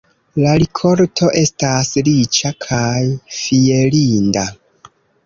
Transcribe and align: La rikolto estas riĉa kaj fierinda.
La 0.43 0.53
rikolto 0.61 1.27
estas 1.41 1.91
riĉa 2.07 2.53
kaj 2.67 2.97
fierinda. 3.41 4.45